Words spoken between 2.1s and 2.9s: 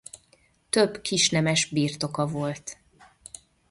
volt.